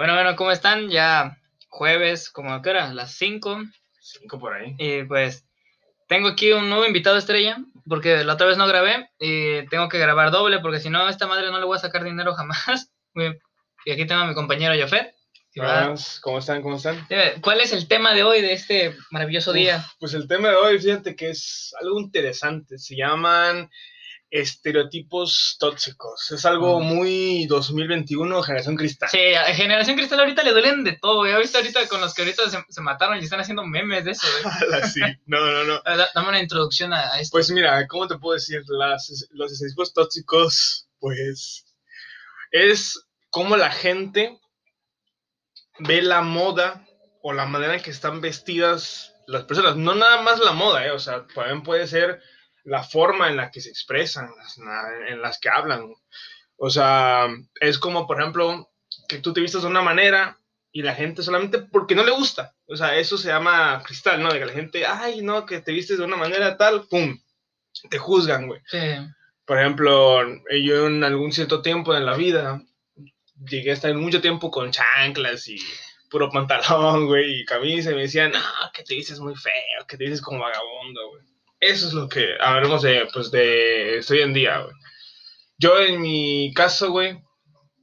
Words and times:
Bueno, 0.00 0.14
bueno, 0.14 0.34
¿cómo 0.34 0.50
están? 0.50 0.88
Ya 0.88 1.36
jueves, 1.68 2.30
como 2.30 2.62
que 2.62 2.70
era, 2.70 2.94
las 2.94 3.12
5. 3.16 3.64
Cinco 4.00 4.38
por 4.38 4.54
ahí. 4.54 4.74
Y 4.78 5.02
pues 5.04 5.46
tengo 6.08 6.28
aquí 6.28 6.52
un 6.52 6.70
nuevo 6.70 6.86
invitado 6.86 7.18
estrella, 7.18 7.58
porque 7.86 8.24
la 8.24 8.32
otra 8.32 8.46
vez 8.46 8.56
no 8.56 8.66
grabé 8.66 9.10
y 9.18 9.66
tengo 9.66 9.90
que 9.90 9.98
grabar 9.98 10.30
doble, 10.30 10.60
porque 10.60 10.80
si 10.80 10.88
no, 10.88 11.04
a 11.04 11.10
esta 11.10 11.26
madre 11.26 11.50
no 11.50 11.58
le 11.58 11.66
voy 11.66 11.76
a 11.76 11.80
sacar 11.80 12.02
dinero 12.02 12.32
jamás. 12.32 12.90
Y 13.84 13.92
aquí 13.92 14.06
tengo 14.06 14.22
a 14.22 14.26
mi 14.26 14.32
compañero 14.32 14.74
Jafet. 14.78 15.14
¿Cómo 16.22 16.38
están? 16.38 16.62
¿Cómo 16.62 16.76
están? 16.76 17.06
¿Cuál 17.40 17.60
es 17.60 17.72
el 17.72 17.88
tema 17.88 18.14
de 18.14 18.22
hoy, 18.22 18.40
de 18.40 18.52
este 18.52 18.96
maravilloso 19.10 19.52
día? 19.52 19.84
Pues 19.98 20.14
el 20.14 20.28
tema 20.28 20.50
de 20.50 20.56
hoy, 20.56 20.78
fíjate 20.78 21.16
que 21.16 21.30
es 21.30 21.74
algo 21.80 21.98
interesante. 21.98 22.78
Se 22.78 22.96
llaman 22.96 23.68
estereotipos 24.30 25.56
tóxicos. 25.58 26.30
Es 26.30 26.44
algo 26.44 26.80
muy 26.80 27.46
2021, 27.46 28.42
generación 28.42 28.76
cristal. 28.76 29.08
Sí, 29.10 29.34
a 29.34 29.52
Generación 29.54 29.96
Cristal 29.96 30.20
ahorita 30.20 30.44
le 30.44 30.52
duelen 30.52 30.84
de 30.84 30.92
todo, 30.92 31.16
güey. 31.16 31.32
¿Has 31.32 31.40
visto 31.40 31.58
ahorita 31.58 31.88
con 31.88 32.00
los 32.00 32.14
que 32.14 32.22
ahorita 32.22 32.48
se, 32.48 32.64
se 32.68 32.80
mataron 32.80 33.18
y 33.18 33.24
están 33.24 33.40
haciendo 33.40 33.64
memes 33.64 34.04
de 34.04 34.12
eso, 34.12 34.28
güey? 34.42 34.72
Así. 34.82 35.00
No, 35.26 35.40
no, 35.40 35.64
no. 35.64 35.82
Dame 36.14 36.28
una 36.28 36.40
introducción 36.40 36.92
a, 36.92 37.12
a 37.12 37.20
esto. 37.20 37.32
Pues 37.32 37.50
mira, 37.50 37.86
¿cómo 37.88 38.06
te 38.06 38.18
puedo 38.18 38.34
decir? 38.34 38.62
Las, 38.68 39.28
los 39.32 39.50
estereotipos 39.50 39.92
tóxicos, 39.92 40.86
pues, 41.00 41.64
es 42.52 43.04
como 43.30 43.56
la 43.56 43.72
gente 43.72 44.38
ve 45.80 46.02
la 46.02 46.22
moda 46.22 46.86
o 47.22 47.32
la 47.32 47.46
manera 47.46 47.74
en 47.74 47.82
que 47.82 47.90
están 47.90 48.20
vestidas 48.20 49.14
las 49.26 49.44
personas. 49.44 49.76
No 49.76 49.94
nada 49.94 50.22
más 50.22 50.40
la 50.40 50.52
moda, 50.52 50.86
¿eh? 50.86 50.90
O 50.90 50.98
sea, 50.98 51.26
también 51.34 51.62
puede 51.62 51.86
ser 51.86 52.20
la 52.64 52.82
forma 52.82 53.28
en 53.28 53.36
la 53.36 53.50
que 53.50 53.60
se 53.60 53.70
expresan, 53.70 54.30
en 55.08 55.22
las 55.22 55.38
que 55.38 55.48
hablan. 55.48 55.92
O 56.56 56.70
sea, 56.70 57.28
es 57.60 57.78
como, 57.78 58.06
por 58.06 58.20
ejemplo, 58.20 58.70
que 59.08 59.18
tú 59.18 59.32
te 59.32 59.40
vistas 59.40 59.62
de 59.62 59.68
una 59.68 59.82
manera 59.82 60.38
y 60.72 60.82
la 60.82 60.94
gente 60.94 61.22
solamente 61.22 61.58
porque 61.58 61.94
no 61.94 62.04
le 62.04 62.12
gusta. 62.12 62.54
O 62.66 62.76
sea, 62.76 62.96
eso 62.96 63.18
se 63.18 63.28
llama 63.28 63.82
cristal, 63.84 64.22
¿no? 64.22 64.32
De 64.32 64.38
que 64.38 64.46
la 64.46 64.52
gente, 64.52 64.86
ay, 64.86 65.22
no, 65.22 65.46
que 65.46 65.60
te 65.60 65.72
vistes 65.72 65.98
de 65.98 66.04
una 66.04 66.16
manera 66.16 66.56
tal, 66.56 66.86
pum, 66.86 67.18
te 67.88 67.98
juzgan, 67.98 68.46
güey. 68.46 68.60
Sí. 68.66 68.78
Por 69.46 69.58
ejemplo, 69.58 70.20
yo 70.62 70.86
en 70.86 71.02
algún 71.02 71.32
cierto 71.32 71.60
tiempo 71.62 71.94
en 71.94 72.06
la 72.06 72.14
vida 72.14 72.62
llegué 73.48 73.70
a 73.70 73.74
estar 73.74 73.94
mucho 73.94 74.20
tiempo 74.20 74.50
con 74.50 74.70
chanclas 74.70 75.48
y 75.48 75.58
puro 76.10 76.28
pantalón, 76.30 77.06
güey, 77.06 77.40
y 77.40 77.44
camisa, 77.44 77.92
y 77.92 77.94
me 77.94 78.02
decían, 78.02 78.32
no, 78.32 78.40
que 78.74 78.82
te 78.82 78.94
dices 78.94 79.20
muy 79.20 79.34
feo, 79.36 79.86
que 79.86 79.96
te 79.96 80.04
dices 80.04 80.20
como 80.20 80.40
vagabundo, 80.40 81.08
güey. 81.10 81.22
Eso 81.60 81.86
es 81.86 81.92
lo 81.92 82.08
que 82.08 82.34
hablamos 82.40 82.82
de, 82.82 83.06
pues, 83.12 83.30
de 83.30 84.04
hoy 84.08 84.20
en 84.20 84.32
día, 84.32 84.58
güey. 84.60 84.74
Yo 85.58 85.78
en 85.78 86.00
mi 86.00 86.52
caso, 86.54 86.90
güey, 86.90 87.22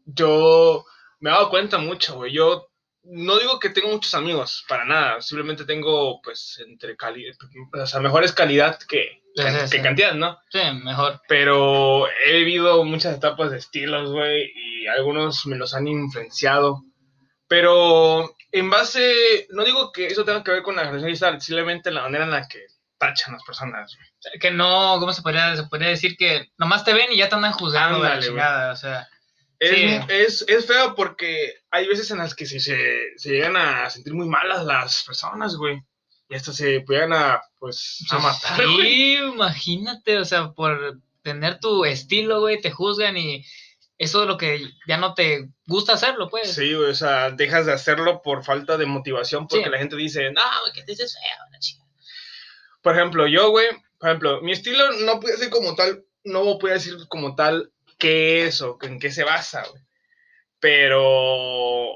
yo 0.06 0.84
me 1.20 1.30
he 1.30 1.34
dado 1.34 1.50
cuenta 1.50 1.78
mucho, 1.78 2.16
güey. 2.16 2.34
Yo 2.34 2.70
no 3.04 3.38
digo 3.38 3.60
que 3.60 3.70
tengo 3.70 3.90
muchos 3.90 4.14
amigos, 4.16 4.66
para 4.68 4.84
nada. 4.84 5.22
Simplemente 5.22 5.64
tengo, 5.64 6.20
pues, 6.22 6.62
entre 6.68 6.98
calidad, 6.98 7.36
o 7.82 7.86
sea, 7.86 8.00
mejores 8.00 8.34
calidad 8.34 8.80
que, 8.80 9.22
Sí, 9.36 9.44
sí, 9.44 9.58
que 9.60 9.68
sí. 9.68 9.82
cantidad, 9.84 10.16
¿no? 10.16 10.40
Sí, 10.50 10.60
mejor. 10.84 11.22
pero 11.28 12.08
he 12.26 12.38
vivido 12.40 12.84
muchas 12.84 13.16
etapas 13.16 13.52
de 13.52 13.58
estilos, 13.58 14.12
güey, 14.12 14.52
y 14.56 14.77
algunos 14.90 15.46
me 15.46 15.56
los 15.58 15.74
han 15.74 15.88
influenciado. 15.88 16.84
Pero 17.48 18.36
en 18.52 18.70
base, 18.70 19.48
no 19.52 19.64
digo 19.64 19.92
que 19.92 20.08
eso 20.08 20.26
tenga 20.26 20.44
que 20.44 20.52
ver 20.52 20.64
con 20.64 20.76
la 20.76 20.92
cristal, 20.92 21.40
simplemente 21.42 21.92
la 21.92 22.02
manera 22.04 22.26
en 22.26 22.32
la 22.32 22.48
que 22.48 22.60
tachan 22.98 23.34
las 23.34 23.44
personas, 23.44 23.96
güey. 23.96 24.08
O 24.08 24.22
sea, 24.22 24.32
Que 24.40 24.52
no, 24.52 24.98
¿cómo 25.00 25.14
se 25.14 25.22
podría, 25.22 25.56
se 25.56 25.64
podría 25.64 25.90
decir? 25.90 26.18
Que 26.18 26.50
nomás 26.58 26.84
te 26.84 26.94
ven 26.94 27.12
y 27.12 27.18
ya 27.18 27.30
te 27.30 27.36
andan 27.36 27.54
juzgando, 27.54 28.00
güey, 28.00 28.10
la 28.10 28.16
Ándale, 28.16 28.32
güey. 28.32 28.42
chingada, 28.44 28.74
o 28.74 28.76
sea. 28.76 29.08
Es, 29.60 29.72
Sí. 29.72 30.00
es, 30.10 30.46
es 30.48 30.66
feo 30.68 30.94
porque 30.94 31.54
hay 31.72 31.88
veces 31.88 32.12
en 32.12 32.20
las 32.20 32.36
que 32.36 32.46
se, 32.46 32.60
se, 32.60 32.78
se 33.16 33.30
llegan 33.30 33.56
a 33.56 33.90
sentir 33.90 34.14
muy 34.14 34.28
malas 34.28 34.66
las 34.66 35.04
personas, 35.04 35.56
güey. 35.56 35.82
Y 36.30 36.36
hasta 36.36 36.52
se 36.52 36.84
llegan 36.88 37.14
a, 37.14 37.42
pues, 37.58 38.04
a 38.12 38.20
matar, 38.20 38.62
güey. 38.66 38.82
Sí, 38.82 39.16
imagínate, 39.16 40.18
o 40.20 40.26
sea, 40.26 40.52
por 40.52 41.00
tener 41.24 41.60
tu 41.60 41.86
estilo, 41.86 42.42
güey, 42.42 42.60
te 42.62 42.70
juzgan 42.72 43.16
y 43.18 43.44
eso 43.98 44.22
es 44.22 44.28
lo 44.28 44.38
que 44.38 44.62
ya 44.88 44.98
no 44.98 45.14
te 45.14 45.50
gusta 45.66 45.94
hacerlo, 45.94 46.30
pues. 46.30 46.54
Sí, 46.54 46.74
o 46.74 46.94
sea, 46.94 47.32
dejas 47.32 47.66
de 47.66 47.74
hacerlo 47.74 48.22
por 48.22 48.44
falta 48.44 48.78
de 48.78 48.86
motivación 48.86 49.48
porque 49.48 49.66
Sí. 49.66 49.72
la 49.72 49.78
gente 49.80 49.96
dice, 49.96 50.32
no, 50.32 50.42
que 50.74 50.82
te 50.84 50.92
dices 50.92 51.14
feo, 51.14 51.46
la 51.52 51.60
chingada". 51.60 51.90
Por 52.82 52.96
ejemplo, 52.96 53.28
yo, 53.28 53.50
güey, 53.50 53.68
por 54.00 54.10
ejemplo, 54.10 54.42
mi 54.42 54.52
estilo 54.52 54.92
no 55.02 55.20
puede 55.20 55.38
ser 55.38 55.50
como 55.50 55.76
tal, 55.76 56.04
no 56.24 56.58
puede 56.60 56.76
decir 56.76 56.96
como 57.10 57.36
tal 57.36 57.72
qué 57.98 58.46
es 58.46 58.62
o 58.62 58.78
en 58.84 59.00
qué 59.00 59.12
se 59.12 59.24
basa, 59.24 59.66
güey. 59.70 59.82
Pero 60.60 61.02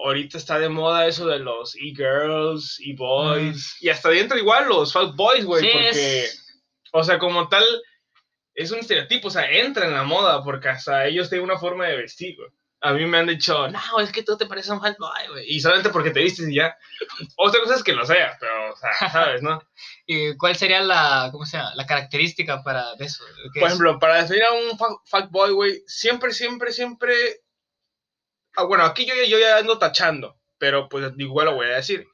ahorita 0.06 0.38
está 0.38 0.60
de 0.60 0.70
moda 0.70 1.08
eso 1.08 1.26
de 1.28 1.40
los 1.40 1.76
e-girls, 1.76 2.80
e-boys, 2.86 3.76
y 3.82 3.90
hasta 3.90 4.10
dentro 4.10 4.38
igual 4.38 4.68
los 4.70 4.94
fuck 4.94 5.16
boys, 5.16 5.46
güey, 5.46 5.64
Sí, 5.64 5.70
porque, 5.72 5.90
es- 6.26 6.62
o 6.94 7.04
sea, 7.04 7.18
como 7.20 7.48
tal, 7.50 7.64
es 8.62 8.72
un 8.72 8.80
estereotipo, 8.80 9.28
o 9.28 9.32
sea, 9.32 9.50
entra 9.52 9.86
en 9.86 9.94
la 9.94 10.04
moda 10.04 10.44
porque 10.44 10.70
hasta 10.70 11.06
ellos 11.06 11.30
tienen 11.30 11.46
una 11.46 11.60
forma 11.60 11.86
de 11.88 11.98
vestir, 11.98 12.36
güey. 12.38 12.50
A 12.84 12.94
mí 12.94 13.06
me 13.06 13.20
han 13.20 13.28
dicho, 13.28 13.68
no, 13.68 14.00
es 14.00 14.12
que 14.12 14.24
tú 14.24 14.36
te 14.38 14.48
pareces 14.48 14.72
a 14.72 14.74
un 14.74 14.80
boy, 14.80 15.28
güey, 15.30 15.46
y 15.48 15.60
solamente 15.60 15.90
porque 15.92 16.10
te 16.10 16.22
vistes 16.22 16.50
y 16.50 16.56
ya. 16.56 16.76
Otra 17.38 17.62
cosa 17.62 17.76
es 17.76 17.84
que 17.84 17.94
lo 17.94 18.04
sea, 18.08 18.36
pero, 18.40 18.74
o 18.74 18.76
sea, 18.76 18.92
¿sabes, 19.12 19.44
no? 19.44 19.62
¿Y 20.08 20.36
cuál 20.36 20.56
sería 20.56 20.82
la, 20.82 21.30
cómo 21.32 21.46
se 21.46 21.58
llama, 21.58 21.76
la 21.76 21.86
característica 21.86 22.64
para 22.64 22.96
de 22.96 23.06
eso? 23.06 23.24
¿Qué 23.54 23.60
Por 23.60 23.68
es? 23.70 23.74
ejemplo, 23.76 24.00
para 24.00 24.24
definir 24.24 24.44
a 24.46 24.52
un 24.54 24.78
fuck- 24.80 25.02
fuckboy, 25.06 25.52
güey, 25.52 25.84
siempre, 25.86 26.32
siempre, 26.34 26.72
siempre. 26.72 27.14
Ah, 28.56 28.64
bueno, 28.64 28.84
aquí 28.84 29.06
yo, 29.06 29.14
yo 29.28 29.38
ya 29.40 29.58
ando 29.58 29.78
tachando, 29.78 30.40
pero 30.58 30.90
pues 30.90 31.12
igual 31.18 31.46
lo 31.46 31.56
voy 31.56 31.68
a 31.68 31.76
decir. 31.76 32.08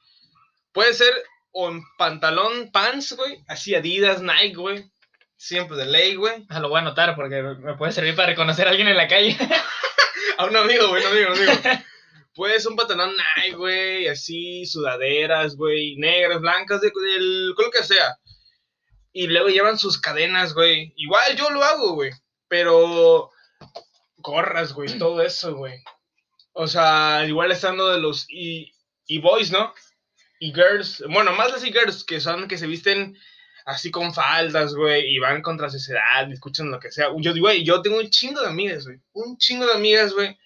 Puede 0.74 0.94
ser 0.94 1.14
o 1.52 1.70
en 1.70 1.82
pantalón, 1.98 2.72
pants, 2.72 3.16
güey, 3.16 3.42
así 3.48 3.74
Adidas, 3.74 4.22
Nike, 4.22 4.56
güey, 4.56 4.92
siempre 5.38 5.78
de 5.78 5.86
ley, 5.86 6.16
güey. 6.16 6.46
Ah, 6.50 6.60
Lo 6.60 6.70
voy 6.70 6.78
a 6.78 6.82
anotar 6.82 7.16
porque 7.16 7.42
me 7.42 7.76
puede 7.78 7.92
servir 7.94 8.16
para 8.16 8.30
reconocer 8.30 8.68
a 8.68 8.72
alguien 8.72 8.88
en 8.88 8.98
la 8.98 9.08
calle. 9.08 9.38
A 10.40 10.46
un 10.46 10.56
amigo, 10.56 10.90
güey, 10.90 11.04
un 11.04 11.12
amigo, 11.12 11.34
un 11.34 11.50
amigo. 11.50 11.84
Puede 12.36 12.60
ser 12.60 12.70
un 12.70 12.76
pantalón 12.78 13.12
Nike, 13.38 13.56
güey, 13.58 14.08
así, 14.08 14.68
sudaderas, 14.68 15.56
güey, 15.56 15.96
negras, 15.96 16.40
blancas, 16.42 16.80
de- 16.82 16.92
del 16.92 17.54
color 17.56 17.72
que 17.72 17.82
sea. 17.82 18.18
Y 19.14 19.26
luego 19.28 19.48
llevan 19.48 19.80
sus 19.80 20.00
cadenas, 20.00 20.54
güey. 20.54 20.94
Igual 20.98 21.36
yo 21.36 21.50
lo 21.50 21.64
hago, 21.64 21.94
güey. 21.94 22.12
Pero 22.48 23.32
gorras, 24.18 24.74
güey, 24.74 25.00
todo 25.00 25.22
eso, 25.24 25.56
güey. 25.56 25.74
O 26.54 26.68
sea, 26.68 27.26
igual 27.28 27.52
estando 27.52 27.90
de 27.90 28.00
los 28.00 28.28
y, 28.30 28.72
y 29.08 29.18
boys, 29.20 29.50
¿no? 29.52 29.74
Y 30.40 30.54
girls, 30.54 31.04
bueno, 31.10 31.32
más 31.34 31.52
las 31.52 31.64
e-girls 31.64 32.04
que 32.04 32.20
son 32.20 32.48
que 32.48 32.60
se 32.60 32.68
visten 32.68 33.18
así 33.68 33.92
con 33.92 34.14
faldas, 34.14 34.74
güey, 34.74 35.14
y 35.14 35.20
van 35.20 35.42
contra 35.42 35.70
sociedad, 35.70 36.32
escuchan 36.32 36.72
lo 36.72 36.80
que 36.80 36.90
sea. 36.90 37.10
Yo 37.18 37.34
digo, 37.34 37.48
güey, 37.48 37.66
yo 37.66 37.82
tengo 37.82 37.98
un 37.98 38.10
chingo 38.10 38.40
de 38.40 38.48
amigas, 38.48 38.86
güey. 38.86 38.98
Un 39.12 39.38
chingo 39.38 39.66
de 39.66 39.74
amigas, 39.74 40.14
güey, 40.14 40.38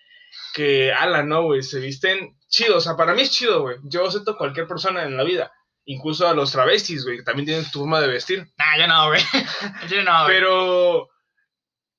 que, 0.55 0.91
ala, 0.91 1.21
no, 1.21 1.43
güey, 1.43 1.61
se 1.61 1.79
visten 1.79 2.35
chido. 2.49 2.77
O 2.77 2.81
sea, 2.81 2.97
para 2.97 3.13
mí 3.13 3.21
es 3.21 3.29
chido, 3.29 3.61
güey. 3.61 3.77
Yo 3.83 4.07
acepto 4.07 4.31
a 4.31 4.37
cualquier 4.37 4.67
persona 4.67 5.03
en 5.03 5.15
la 5.15 5.23
vida. 5.23 5.51
Incluso 5.85 6.27
a 6.27 6.33
los 6.33 6.51
travestis, 6.51 7.03
güey, 7.05 7.17
que 7.17 7.23
también 7.23 7.45
tienen 7.45 7.63
su 7.63 7.79
forma 7.79 8.01
de 8.01 8.07
vestir. 8.07 8.47
Nah, 8.57 8.77
yo 8.79 8.87
no, 8.87 9.07
güey. 9.09 9.21
Yo 9.89 10.03
no, 10.03 10.23
güey. 10.23 10.35
Pero, 10.35 11.09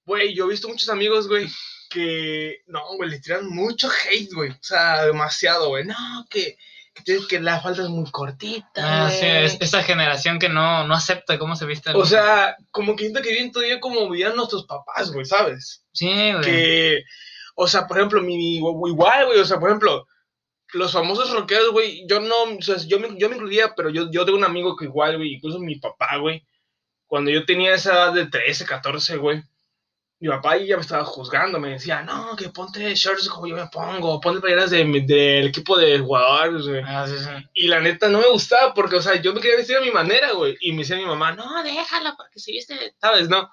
güey, 0.05 0.35
yo 0.35 0.47
he 0.47 0.51
visto 0.51 0.69
muchos 0.69 0.89
amigos, 0.89 1.29
güey, 1.29 1.49
que, 1.89 2.63
no, 2.67 2.97
güey, 2.97 3.11
le 3.11 3.21
tiran 3.21 3.49
mucho 3.49 3.89
hate, 3.89 4.33
güey. 4.33 4.51
O 4.51 4.59
sea, 4.61 5.05
demasiado, 5.07 5.69
güey. 5.69 5.85
No, 5.85 6.27
que, 6.29 6.57
que, 6.95 7.03
tienes- 7.03 7.27
que 7.27 7.41
la 7.41 7.61
falda 7.61 7.83
es 7.85 7.89
muy 7.89 8.11
cortita. 8.11 9.07
Ah, 9.07 9.11
sí, 9.11 9.25
es 9.27 9.57
esa 9.61 9.83
generación 9.83 10.39
que 10.39 10.49
no, 10.49 10.87
no 10.87 10.95
acepta 10.95 11.39
cómo 11.39 11.57
se 11.57 11.67
viste. 11.67 11.91
el- 11.91 11.97
O 11.97 12.05
sea, 12.07 12.57
como 12.71 12.95
que 12.97 13.05
siento 13.05 13.23
que 13.23 13.31
viven 13.33 13.51
todavía 13.53 13.81
como 13.81 14.09
vivían 14.11 14.37
nuestros 14.37 14.67
papás, 14.67 15.11
güey, 15.13 15.25
¿sabes? 15.25 15.85
sí, 15.93 16.07
güey. 16.33 16.43
Que, 16.45 17.03
o 17.55 17.67
sea, 17.69 17.87
por 17.87 17.99
ejemplo, 17.99 18.23
mi, 18.23 18.57
igual, 18.57 19.27
güey, 19.27 19.39
o 19.39 19.45
sea, 19.45 19.59
por 19.59 19.69
ejemplo, 19.71 20.07
los 20.75 20.93
famosos 20.93 21.31
rockeros, 21.31 21.71
güey, 21.71 22.07
yo 22.09 22.19
no, 22.21 22.35
o 22.59 22.63
sea, 22.63 22.77
yo 22.79 22.99
me, 22.99 23.09
yo 23.19 23.29
me 23.29 23.37
incluía, 23.37 23.75
pero 23.77 23.91
yo, 23.91 24.11
yo 24.11 24.25
tengo 24.25 24.39
un 24.39 24.45
amigo 24.45 24.75
que 24.77 24.87
igual, 24.87 25.17
güey, 25.19 25.35
incluso 25.35 25.59
mi 25.59 25.77
papá, 25.79 26.17
güey, 26.17 26.47
cuando 27.07 27.31
yo 27.31 27.45
tenía 27.45 27.75
esa 27.75 27.93
edad 27.93 28.13
de 28.15 28.27
13, 28.27 28.65
14, 28.65 29.17
güey, 29.19 29.43
mi 30.23 30.29
papá 30.29 30.57
ya 30.57 30.77
me 30.77 30.83
estaba 30.83 31.05
juzgando, 31.05 31.59
me 31.59 31.71
decía, 31.71 32.03
no, 32.03 32.37
que 32.37 32.49
ponte 32.49 32.95
shorts 32.95 33.29
como 33.29 33.49
yo 33.49 33.57
me 33.57 33.67
pongo, 33.67 34.21
ponte 34.21 34.41
playeras 34.41 34.71
de, 34.71 34.85
del 34.85 35.49
equipo 35.49 35.77
de 35.77 35.99
jugadores, 35.99 36.65
güey. 36.65 36.81
Ah, 36.87 37.09
sí, 37.09 37.19
sí. 37.19 37.31
Y 37.55 37.67
la 37.67 37.81
neta 37.81 38.09
no 38.09 38.21
me 38.21 38.29
gustaba 38.29 38.73
porque, 38.73 38.95
o 38.95 39.03
sea, 39.03 39.21
yo 39.21 39.35
me 39.35 39.41
quería 39.41 39.57
vestir 39.57 39.79
a 39.79 39.81
mi 39.81 39.91
manera, 39.91 40.31
güey. 40.31 40.57
Y 40.61 40.71
me 40.71 40.79
decía 40.79 40.95
mi 40.95 41.07
mamá, 41.07 41.33
no, 41.33 41.65
déjala 41.65 42.15
porque 42.17 42.39
se 42.39 42.53
viste, 42.53 42.95
¿sabes? 43.01 43.29
No. 43.29 43.51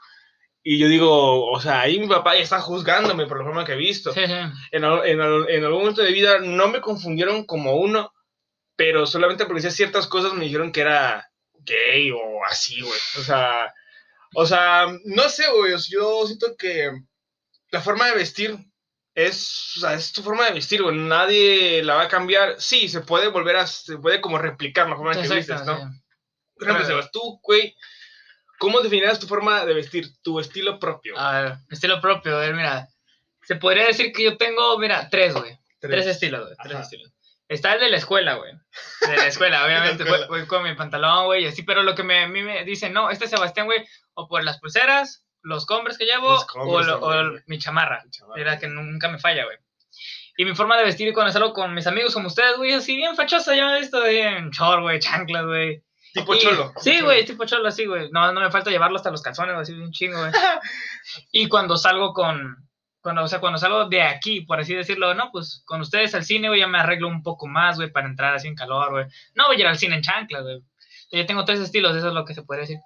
Y 0.61 0.77
yo 0.77 0.87
digo, 0.87 1.49
o 1.49 1.59
sea, 1.59 1.81
ahí 1.81 1.99
mi 1.99 2.05
papá 2.05 2.35
ya 2.35 2.43
está 2.43 2.61
juzgándome 2.61 3.25
por 3.25 3.39
la 3.39 3.45
forma 3.45 3.65
que 3.65 3.73
he 3.73 3.75
visto. 3.75 4.13
Sí. 4.13 4.21
En, 4.21 4.83
en, 4.83 5.21
en 5.49 5.63
algún 5.63 5.79
momento 5.79 6.03
de 6.03 6.11
vida 6.11 6.37
no 6.37 6.67
me 6.67 6.81
confundieron 6.81 7.45
como 7.45 7.77
uno, 7.77 8.13
pero 8.75 9.07
solamente 9.07 9.45
porque 9.45 9.63
decía 9.63 9.71
ciertas 9.71 10.05
cosas 10.05 10.33
me 10.35 10.45
dijeron 10.45 10.71
que 10.71 10.81
era 10.81 11.31
gay 11.61 12.11
o 12.11 12.45
así, 12.47 12.79
güey. 12.81 12.99
O 13.17 13.23
sea, 13.23 13.73
o 14.35 14.45
sea, 14.45 14.87
no 15.05 15.29
sé, 15.29 15.49
güey. 15.51 15.73
Yo 15.89 16.25
siento 16.25 16.55
que 16.57 16.91
la 17.71 17.81
forma 17.81 18.07
de 18.07 18.15
vestir 18.15 18.57
es, 19.15 19.73
o 19.77 19.79
sea, 19.81 19.93
es 19.93 20.13
tu 20.13 20.21
forma 20.21 20.45
de 20.45 20.53
vestir, 20.53 20.81
güey. 20.81 20.95
Nadie 20.95 21.83
la 21.83 21.95
va 21.95 22.03
a 22.03 22.09
cambiar. 22.09 22.59
Sí, 22.59 22.87
se 22.87 23.01
puede 23.01 23.27
volver 23.27 23.57
a, 23.57 23.67
se 23.67 23.97
puede 23.97 24.21
como 24.21 24.37
replicar 24.37 24.89
la 24.89 24.95
forma 24.95 25.13
en 25.13 25.21
que 25.21 25.35
vistes, 25.35 25.65
¿no? 25.65 25.77
sí. 25.77 25.99
Por 26.55 26.67
ejemplo, 26.67 26.85
Sebas, 26.85 27.11
tú, 27.11 27.39
güey, 27.41 27.73
¿cómo 28.59 28.81
definirías 28.81 29.19
tu 29.19 29.27
forma 29.27 29.65
de 29.65 29.73
vestir, 29.73 30.09
tu 30.21 30.39
estilo 30.41 30.77
propio? 30.77 31.17
A 31.17 31.41
ver, 31.41 31.57
estilo 31.69 32.01
propio, 32.01 32.35
a 32.35 32.41
ver, 32.41 32.53
mira. 32.53 32.89
Se 33.43 33.55
podría 33.55 33.87
decir 33.87 34.11
que 34.11 34.23
yo 34.25 34.37
tengo, 34.37 34.77
mira, 34.77 35.09
tres, 35.09 35.33
güey. 35.33 35.57
Tres, 35.79 36.05
estilos, 36.05 36.43
güey. 36.43 36.55
Tres 36.61 36.73
Ajá. 36.73 36.83
estilos. 36.83 37.13
Está 37.47 37.73
el 37.73 37.79
de 37.79 37.89
la 37.89 37.97
escuela, 37.97 38.35
güey. 38.35 38.53
De 39.07 39.17
la 39.17 39.25
escuela, 39.27 39.65
obviamente. 39.65 40.03
voy 40.27 40.45
con 40.45 40.63
mi 40.63 40.75
pantalón, 40.75 41.25
güey, 41.25 41.45
y 41.45 41.47
así. 41.47 41.63
Pero 41.63 41.81
lo 41.81 41.95
que 41.95 42.03
me, 42.03 42.23
a 42.23 42.27
mí 42.27 42.43
me 42.43 42.63
dicen, 42.65 42.93
no, 42.93 43.09
este 43.09 43.27
Sebastián, 43.27 43.65
güey, 43.65 43.87
o 44.19 44.27
por 44.27 44.43
las 44.43 44.59
pulseras, 44.59 45.25
los 45.41 45.65
combres 45.65 45.97
que 45.97 46.05
llevo, 46.05 46.33
o, 46.33 46.45
también, 46.45 46.99
güey. 46.99 47.41
mi 47.47 47.57
chamarra. 47.59 48.03
Era 48.35 48.59
que 48.59 48.67
nunca 48.67 49.07
me 49.09 49.19
falla, 49.19 49.45
güey. 49.45 49.57
Y 50.37 50.45
mi 50.45 50.55
forma 50.55 50.77
de 50.77 50.83
vestir 50.85 51.13
cuando 51.13 51.31
salgo 51.33 51.53
con 51.53 51.73
mis 51.73 51.87
amigos 51.87 52.13
como 52.13 52.27
ustedes, 52.27 52.57
güey, 52.57 52.73
así 52.73 52.95
bien 52.95 53.15
fachosa. 53.15 53.55
Ya 53.55 53.65
me 53.65 53.77
he 53.77 53.79
visto 53.81 54.01
ahí 54.01 54.17
en 54.17 54.49
short, 54.51 54.81
güey, 54.81 54.99
chanclas, 54.99 55.45
güey. 55.45 55.83
Tipo 56.13 56.33
Y- 56.33 56.39
cholo. 56.39 56.73
Sí, 56.77 57.01
güey, 57.01 57.25
tipo 57.25 57.45
cholo, 57.45 57.67
así, 57.67 57.85
güey. 57.85 58.09
No, 58.11 58.31
no 58.31 58.41
me 58.41 58.51
falta 58.51 58.69
llevarlo 58.69 58.97
hasta 58.97 59.11
los 59.11 59.21
calzones, 59.21 59.55
así 59.55 59.73
un 59.73 59.91
chingo, 59.91 60.17
güey. 60.19 60.31
y 61.31 61.47
cuando 61.47 61.77
salgo 61.77 62.13
con. 62.13 62.67
Cuando, 63.01 63.23
o 63.23 63.27
sea, 63.29 63.39
cuando 63.39 63.57
salgo 63.57 63.87
de 63.87 64.01
aquí, 64.01 64.41
por 64.41 64.59
así 64.59 64.75
decirlo, 64.75 65.13
no, 65.13 65.29
pues 65.31 65.63
con 65.65 65.79
ustedes 65.79 66.13
al 66.15 66.25
cine, 66.25 66.49
güey, 66.49 66.59
ya 66.59 66.67
me 66.67 66.79
arreglo 66.79 67.07
un 67.07 67.23
poco 67.23 67.47
más, 67.47 67.77
güey, 67.77 67.89
para 67.91 68.07
entrar 68.07 68.33
así 68.33 68.47
en 68.49 68.55
calor, 68.55 68.91
güey. 68.91 69.05
No 69.35 69.47
voy 69.47 69.55
a 69.55 69.59
ir 69.59 69.67
al 69.67 69.77
cine 69.77 69.95
en 69.95 70.01
chanclas, 70.01 70.43
güey. 70.43 70.61
Yo 71.11 71.25
tengo 71.25 71.45
tres 71.45 71.59
estilos, 71.59 71.95
eso 71.95 72.09
es 72.09 72.13
lo 72.13 72.25
que 72.25 72.33
se 72.33 72.43
puede 72.43 72.61
decir. 72.61 72.77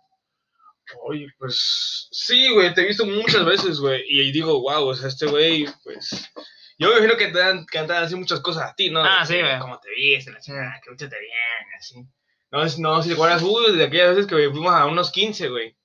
Oye, 1.04 1.28
pues 1.38 2.08
sí, 2.12 2.52
güey, 2.54 2.74
te 2.74 2.82
he 2.82 2.88
visto 2.88 3.06
muchas 3.06 3.46
veces, 3.46 3.80
güey, 3.80 4.04
y 4.08 4.32
digo, 4.32 4.62
wow, 4.62 4.88
o 4.88 4.94
sea, 4.94 5.08
este 5.08 5.26
güey, 5.26 5.66
pues, 5.84 6.30
yo 6.78 6.90
me 6.90 6.96
imagino 6.98 7.18
que 7.18 7.28
te 7.28 7.34
te 7.72 7.88
dan 7.88 8.04
así 8.04 8.16
muchas 8.16 8.42
cosas 8.42 8.72
a 8.72 8.76
ti, 8.76 8.90
¿no? 8.90 9.04
Ah, 9.04 9.26
sí, 9.26 9.40
güey. 9.40 9.60
Cómo 9.60 9.80
te 9.80 9.90
viste, 9.92 10.32
la 10.32 10.40
chingada, 10.40 10.80
que 10.84 10.92
mucho 10.92 11.10
te 11.10 11.20
bien, 11.20 11.74
así. 11.78 12.06
No, 12.52 12.64
no, 12.80 13.02
si 13.02 13.10
te 13.10 13.16
acuerdas, 13.16 13.42
uy, 13.42 13.76
de 13.76 13.84
aquellas 13.86 14.10
veces 14.16 14.28
que 14.28 14.36
fuimos 14.50 14.74
a 14.74 14.86
unos 14.86 15.12
15, 15.12 15.50
güey, 15.50 15.76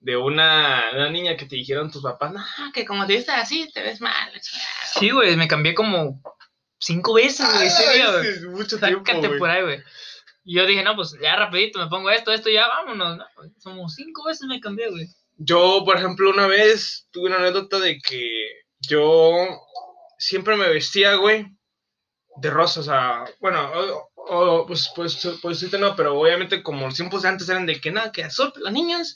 de 0.00 0.16
una, 0.16 0.90
una 0.92 1.10
niña 1.10 1.36
que 1.36 1.46
te 1.46 1.56
dijeron 1.56 1.90
tus 1.90 2.02
papás, 2.02 2.32
no, 2.32 2.44
que 2.72 2.84
como 2.84 3.06
te 3.06 3.16
viste 3.16 3.32
así, 3.32 3.70
te 3.72 3.82
ves 3.82 4.00
mal. 4.00 4.32
la 4.32 4.40
chingada". 4.40 4.68
Sí, 4.98 5.10
güey, 5.10 5.36
me 5.36 5.48
cambié 5.48 5.74
como 5.74 6.22
cinco 6.78 7.14
veces, 7.14 7.46
güey. 7.46 7.68
Ay, 7.68 8.34
sí, 8.38 8.46
mucho 8.46 8.78
tiempo, 8.78 9.04
Sácate 9.04 9.26
güey. 9.26 9.38
por 9.38 9.50
ahí, 9.50 9.62
güey. 9.62 9.82
Y 10.44 10.56
yo 10.56 10.66
dije, 10.66 10.82
no, 10.82 10.94
pues 10.94 11.16
ya 11.22 11.36
rapidito 11.36 11.78
me 11.78 11.88
pongo 11.88 12.10
esto, 12.10 12.32
esto, 12.32 12.50
ya 12.50 12.68
vámonos, 12.68 13.16
¿no? 13.18 13.24
Como 13.62 13.88
cinco 13.88 14.24
veces 14.26 14.46
me 14.46 14.60
cambié, 14.60 14.90
güey. 14.90 15.06
Yo, 15.36 15.82
por 15.84 15.96
ejemplo, 15.96 16.30
una 16.30 16.46
vez 16.46 17.08
tuve 17.10 17.26
una 17.28 17.36
anécdota 17.38 17.80
de 17.80 17.98
que 17.98 18.28
yo 18.80 19.32
siempre 20.18 20.56
me 20.56 20.68
vestía, 20.68 21.14
güey, 21.16 21.46
de 22.36 22.50
rosa, 22.50 22.80
o 22.80 22.82
sea, 22.82 23.24
bueno, 23.40 23.70
o- 23.74 24.10
o, 24.16 24.66
pues, 24.66 24.90
pues, 24.94 25.16
pues 25.42 25.62
ahorita 25.62 25.78
no, 25.78 25.94
pero 25.96 26.18
obviamente 26.18 26.62
como 26.62 26.86
los 26.86 26.94
tiempos 26.96 27.22
de 27.22 27.28
antes 27.28 27.48
eran 27.48 27.66
de 27.66 27.80
que 27.80 27.90
nada, 27.90 28.10
que 28.12 28.24
azul 28.24 28.52
las 28.56 28.72
niñas 28.72 29.14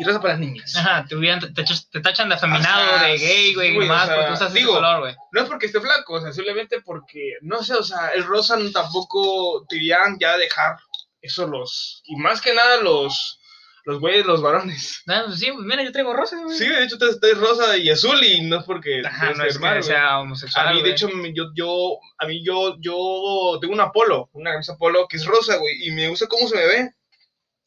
y 0.00 0.04
rosa 0.04 0.20
para 0.20 0.32
las 0.34 0.40
niñas. 0.40 0.74
Ajá, 0.76 1.04
te, 1.06 1.14
hubieran- 1.14 1.40
te, 1.40 1.62
te- 1.62 1.74
te 1.92 2.00
tachan 2.00 2.28
de 2.30 2.34
afeminado, 2.36 2.94
Ajá, 2.94 3.06
de 3.06 3.18
gay, 3.18 3.54
güey, 3.54 3.74
güey, 3.74 3.86
nomás 3.86 4.04
o 4.04 4.06
sea, 4.06 4.16
porque 4.16 4.32
usas 4.32 4.52
digo, 4.54 4.70
ese 4.72 4.80
color, 4.80 5.00
güey. 5.00 5.14
No 5.32 5.42
es 5.42 5.48
porque 5.48 5.66
esté 5.66 5.80
flaco, 5.80 6.14
o 6.14 6.20
sea, 6.20 6.32
simplemente 6.32 6.80
porque, 6.80 7.34
no 7.42 7.62
sé, 7.62 7.74
o 7.74 7.82
sea, 7.82 8.08
el 8.14 8.24
rosa 8.24 8.56
tampoco 8.72 9.66
te 9.68 9.76
irían 9.76 10.18
ya 10.18 10.32
a 10.32 10.38
dejar 10.38 10.76
eso 11.22 11.46
los, 11.46 12.02
y 12.06 12.16
más 12.16 12.40
que 12.40 12.54
nada 12.54 12.78
los, 12.78 13.38
los 13.84 14.00
güeyes, 14.00 14.24
los 14.26 14.40
varones. 14.42 15.02
Ah, 15.06 15.22
pues 15.26 15.38
sí, 15.38 15.50
pues 15.52 15.64
mira, 15.66 15.82
yo 15.82 15.92
traigo 15.92 16.14
rosa, 16.14 16.38
güey. 16.42 16.56
Sí, 16.56 16.66
de 16.66 16.84
hecho, 16.84 16.96
estás 17.00 17.38
rosa 17.38 17.76
y 17.76 17.90
azul 17.90 18.22
y 18.24 18.40
no 18.42 18.58
es 18.58 18.64
porque 18.64 19.02
Ajá, 19.04 19.32
no 19.34 19.44
es 19.44 19.58
que 19.58 19.82
sea 19.82 20.20
homosexual, 20.20 20.68
A 20.68 20.72
mí, 20.72 20.82
de 20.82 20.90
hecho, 20.90 21.08
yo, 21.34 21.50
yo, 21.54 21.98
a 22.18 22.26
mí, 22.26 22.42
yo, 22.44 22.76
yo 22.80 23.58
tengo 23.60 23.74
una 23.74 23.92
polo, 23.92 24.30
una 24.32 24.52
camisa 24.52 24.76
polo 24.78 25.06
que 25.08 25.16
es 25.18 25.26
rosa, 25.26 25.56
güey, 25.56 25.86
y 25.86 25.90
me 25.92 26.08
gusta 26.08 26.26
cómo 26.26 26.48
se 26.48 26.56
me 26.56 26.66
ve. 26.66 26.90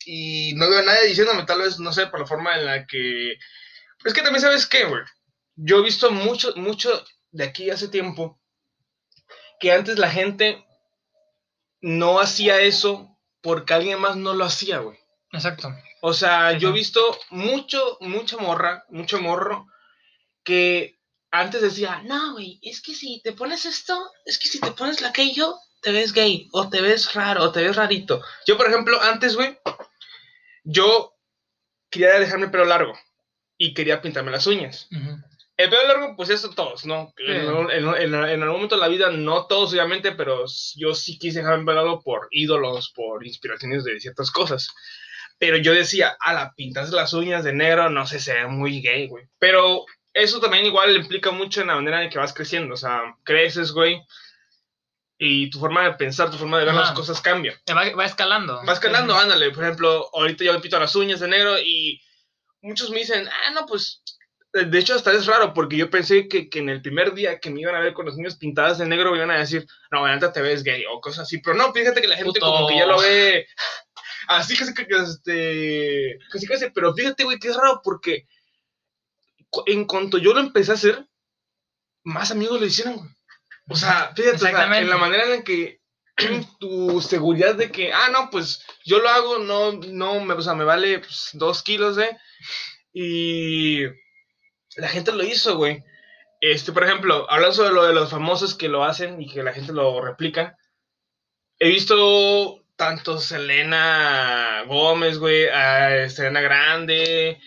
Y 0.06 0.54
no 0.56 0.70
veo 0.70 0.80
a 0.80 0.84
nadie 0.84 1.08
diciéndome, 1.08 1.44
tal 1.44 1.60
vez, 1.60 1.80
no 1.80 1.94
sé, 1.94 2.08
por 2.08 2.20
la 2.20 2.28
forma 2.28 2.58
en 2.58 2.66
la 2.66 2.86
que... 2.86 3.38
Pero 3.98 4.10
es 4.10 4.14
que 4.14 4.22
también, 4.22 4.42
¿sabes 4.42 4.66
qué, 4.66 4.86
güey? 4.86 5.02
Yo 5.56 5.80
he 5.80 5.84
visto 5.84 6.12
mucho, 6.12 6.54
mucho 6.56 7.04
de 7.32 7.44
aquí 7.46 7.70
hace 7.70 7.88
tiempo 7.88 8.40
que 9.60 9.72
antes 9.72 9.98
la 9.98 10.10
gente 10.10 10.66
no 11.82 12.20
hacía 12.20 12.60
eso 12.60 13.18
porque 13.42 13.74
alguien 13.74 14.00
más 14.00 14.16
no 14.18 14.34
lo 14.34 14.46
hacía, 14.46 14.80
güey. 14.80 14.98
Exacto. 15.32 15.74
O 16.02 16.14
sea, 16.14 16.52
Sí, 16.52 16.60
yo 16.60 16.70
he 16.70 16.74
visto 16.74 17.18
mucho, 17.30 17.98
mucha 18.02 18.38
morra, 18.38 18.86
mucho 18.90 19.22
morro, 19.22 19.68
que 20.44 21.00
antes 21.32 21.62
decía, 21.62 22.02
no, 22.04 22.34
güey, 22.34 22.60
es 22.62 22.82
que 22.82 22.94
si 22.94 23.22
te 23.24 23.32
pones 23.32 23.66
esto, 23.66 24.12
es 24.26 24.38
que 24.38 24.50
si 24.50 24.60
te 24.60 24.72
pones 24.72 25.02
la 25.02 25.14
que 25.14 25.34
yo, 25.34 25.58
te 25.82 25.92
ves 25.92 26.14
gay, 26.14 26.50
o 26.52 26.70
te 26.70 26.82
ves 26.82 27.14
raro, 27.14 27.44
o 27.44 27.52
te 27.52 27.64
ves 27.64 27.76
rarito. 27.76 28.22
Yo, 28.46 28.58
por 28.58 28.68
ejemplo, 28.68 29.02
antes, 29.02 29.36
güey, 29.36 29.58
yo 30.63 31.13
quería 31.89 32.19
dejarme 32.19 32.45
el 32.45 32.51
pelo 32.51 32.65
largo 32.65 32.94
y 33.57 33.74
quería 33.74 34.01
pintarme 34.01 34.31
las 34.31 34.48
uñas. 34.48 34.88
Ujú. 34.92 35.18
El 35.56 35.69
pelo 35.69 35.88
largo, 35.88 36.15
pues 36.15 36.30
eso 36.30 36.50
todos, 36.50 36.86
¿no? 36.86 37.13
Sí. 37.15 37.24
En, 37.27 37.69
en- 37.69 37.95
en- 37.95 38.13
en 38.15 38.42
algún 38.42 38.56
momento 38.56 38.75
de 38.75 38.81
la 38.81 38.88
vida, 38.88 39.12
no 39.12 39.45
todos, 39.45 39.71
obviamente, 39.74 40.12
pero 40.13 40.45
yo 40.75 40.95
sí 40.95 41.19
quise 41.19 41.39
dejarme 41.39 41.60
el 41.60 41.65
pelo 41.65 41.81
largo 41.81 42.01
por 42.01 42.27
ídolos, 42.31 42.92
por 42.95 43.25
inspiraciones 43.25 43.83
de 43.83 44.00
ciertas 44.00 44.31
cosas. 44.31 44.69
Pero 45.38 45.57
yo 45.57 45.74
decía, 45.74 46.15
a 46.19 46.33
la 46.33 46.54
pintas 46.56 46.92
las 46.92 47.13
uñas 47.13 47.44
de 47.44 47.54
negro, 47.54 47.89
no 47.89 48.07
sé, 48.07 48.19
se 48.19 48.33
ve 48.33 48.48
muy 48.48 48.81
gay, 48.81 49.07
güey. 49.07 49.25
Pero 49.39 49.86
eso 50.13 50.39
también 50.39 50.66
igual 50.66 50.95
implica 50.95 51.31
mucho 51.31 51.62
en 51.62 51.68
la 51.68 51.75
manera 51.75 52.04
en 52.04 52.09
que 52.09 52.18
vas 52.19 52.33
creciendo. 52.33 52.74
O 52.74 52.77
sea, 52.77 53.01
creces, 53.24 53.71
güey, 53.71 54.01
y 55.25 55.50
tu 55.50 55.60
forma 55.60 55.84
de 55.86 55.94
pensar, 55.94 56.30
tu 56.30 56.38
forma 56.38 56.60
de 56.60 56.66
ver 56.66 56.74
Ajá. 56.74 56.81
las 56.81 56.92
cosas 56.92 57.22
cambia. 57.22 57.58
Va, 57.70 57.96
va 57.96 58.06
escalando. 58.06 58.60
Vas 58.66 58.74
escalando, 58.80 59.16
ándale. 59.16 59.52
Por 59.52 59.64
ejemplo, 59.64 60.10
ahorita 60.14 60.44
yo 60.44 60.54
me 60.54 60.60
pinto 60.60 60.78
las 60.80 60.96
uñas 60.96 61.20
de 61.22 61.28
negro 61.30 61.58
y 61.60 62.02
muchos 62.62 62.90
me 62.90 63.00
dicen, 63.00 63.28
ah, 63.28 63.52
no, 63.52 63.66
pues. 63.66 64.04
eh, 64.54 64.66
De 64.66 64.80
hecho, 64.80 64.96
hasta 64.96 65.12
es 65.14 65.25
raro 65.25 65.54
porque 65.54 65.78
yo 65.78 65.90
pensé 65.90 66.28
que, 66.28 66.50
que 66.50 66.60
en 66.60 66.68
el 66.70 66.81
primer 66.81 67.14
día 67.14 67.40
que 67.40 67.50
me 67.50 67.62
iban 67.62 67.75
a 67.75 67.80
ver 67.80 67.94
con 67.94 68.06
las 68.06 68.16
uñas 68.16 68.36
pintadas 68.36 68.80
de 68.80 68.86
negro 68.86 69.12
me 69.12 69.18
iban 69.18 69.31
a 69.31 69.38
decir, 69.40 69.66
no, 69.92 70.00
ahorita 70.06 70.34
te 70.34 70.42
ves 70.42 70.62
gay 70.64 70.84
o 70.92 71.00
cosas 71.00 71.22
así. 71.24 71.38
Pero 71.40 71.56
no, 71.56 71.72
fíjate 71.72 72.02
que 72.02 72.08
la 72.08 72.16
gente 72.18 72.40
Puto. 72.40 72.46
como 72.46 72.68
que 72.68 72.78
ya 72.78 72.86
lo 72.86 73.00
ve 73.00 73.48
así 74.28 74.58
casi 74.58 74.74
que, 74.74 74.88
que, 74.88 74.96
este, 74.98 76.19
casi 76.31 76.48
casi. 76.48 76.69
Pero 76.72 76.94
fíjate, 76.94 77.24
güey, 77.24 77.40
que 77.40 77.48
es 77.48 77.56
raro 77.56 77.80
porque 77.84 78.28
en 79.68 79.86
cuanto 79.86 80.18
yo 80.18 80.34
lo 80.34 80.40
empecé 80.40 80.72
a 80.72 80.76
hacer, 80.76 81.06
más 82.04 82.31
amigos 82.31 82.59
lo 82.59 82.66
hicieron, 82.66 82.97
güey. 82.97 83.09
O 83.70 83.76
sea, 83.76 84.12
fíjate, 84.16 84.36
o 84.36 84.40
sea, 84.40 84.80
en 84.80 84.90
la 84.90 84.98
manera 84.98 85.24
en 85.24 85.30
la 85.32 85.44
que 85.44 85.80
tu 86.60 87.02
seguridad 87.02 87.56
de 87.56 87.72
que, 87.72 87.92
ah, 87.94 88.10
no, 88.12 88.30
pues 88.30 88.64
yo 88.86 89.00
lo 89.00 89.10
hago, 89.10 89.40
no, 89.40 89.74
no, 89.74 90.20
me, 90.20 90.34
o 90.34 90.42
sea, 90.42 90.54
me 90.54 90.64
vale 90.64 91.00
pues, 91.00 91.30
dos 91.34 91.64
kilos, 91.64 91.98
¿eh? 91.98 92.18
Y 92.92 93.84
la 94.76 94.88
gente 94.90 95.12
lo 95.12 95.24
hizo, 95.24 95.58
güey. 95.58 95.84
Este, 96.42 96.72
por 96.72 96.84
ejemplo, 96.84 97.26
hablando 97.30 97.56
sobre 97.56 97.74
lo 97.74 97.86
de 97.86 97.94
los 97.94 98.12
famosos 98.12 98.56
que 98.56 98.68
lo 98.68 98.84
hacen 98.84 99.22
y 99.22 99.32
que 99.32 99.44
la 99.44 99.54
gente 99.54 99.72
lo 99.72 100.02
replica, 100.02 100.58
he 101.58 101.70
visto 101.70 102.64
tanto 102.76 103.18
Selena 103.20 104.64
Gómez, 104.68 105.20
güey, 105.20 105.48
a 105.48 106.10
Selena 106.10 106.42
Grande, 106.42 107.40